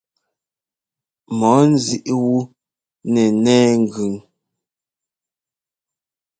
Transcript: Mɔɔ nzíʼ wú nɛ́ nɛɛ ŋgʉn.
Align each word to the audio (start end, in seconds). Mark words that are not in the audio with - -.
Mɔɔ 1.37 1.59
nzíʼ 1.73 2.07
wú 2.23 2.37
nɛ́ 3.11 3.27
nɛɛ 3.43 3.65
ŋgʉn. 3.83 4.15